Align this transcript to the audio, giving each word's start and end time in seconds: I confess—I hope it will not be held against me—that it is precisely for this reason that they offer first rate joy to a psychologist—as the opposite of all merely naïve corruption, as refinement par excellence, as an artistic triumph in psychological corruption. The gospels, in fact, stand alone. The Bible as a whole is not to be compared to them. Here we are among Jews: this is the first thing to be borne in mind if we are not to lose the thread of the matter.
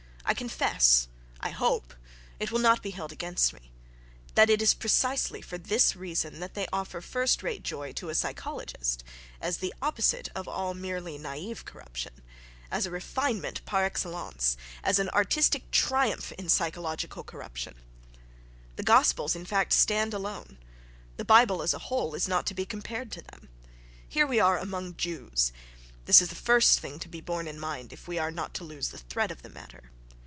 I 0.23 0.33
confess—I 0.33 1.49
hope 1.49 1.93
it 2.39 2.53
will 2.53 2.59
not 2.61 2.81
be 2.81 2.91
held 2.91 3.11
against 3.11 3.51
me—that 3.51 4.49
it 4.49 4.61
is 4.61 4.73
precisely 4.73 5.41
for 5.41 5.57
this 5.57 5.93
reason 5.93 6.39
that 6.39 6.53
they 6.53 6.67
offer 6.71 7.01
first 7.01 7.43
rate 7.43 7.63
joy 7.63 7.91
to 7.93 8.07
a 8.07 8.15
psychologist—as 8.15 9.57
the 9.57 9.73
opposite 9.81 10.29
of 10.33 10.47
all 10.47 10.73
merely 10.73 11.19
naïve 11.19 11.65
corruption, 11.65 12.13
as 12.71 12.87
refinement 12.87 13.65
par 13.65 13.83
excellence, 13.83 14.55
as 14.85 14.99
an 14.99 15.09
artistic 15.09 15.69
triumph 15.69 16.31
in 16.33 16.47
psychological 16.47 17.25
corruption. 17.25 17.75
The 18.77 18.83
gospels, 18.83 19.35
in 19.35 19.43
fact, 19.43 19.73
stand 19.73 20.13
alone. 20.13 20.59
The 21.17 21.25
Bible 21.25 21.61
as 21.61 21.73
a 21.73 21.79
whole 21.89 22.15
is 22.15 22.29
not 22.29 22.45
to 22.45 22.53
be 22.53 22.65
compared 22.65 23.11
to 23.11 23.21
them. 23.21 23.49
Here 24.07 24.25
we 24.27 24.39
are 24.39 24.57
among 24.57 24.95
Jews: 24.95 25.51
this 26.05 26.21
is 26.21 26.29
the 26.29 26.35
first 26.35 26.79
thing 26.79 26.99
to 26.99 27.09
be 27.09 27.19
borne 27.19 27.49
in 27.49 27.59
mind 27.59 27.91
if 27.91 28.07
we 28.07 28.17
are 28.17 28.31
not 28.31 28.53
to 28.53 28.63
lose 28.63 28.89
the 28.89 28.97
thread 28.99 29.29
of 29.31 29.41
the 29.41 29.49
matter. 29.49 29.91